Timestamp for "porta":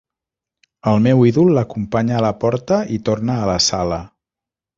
2.45-2.81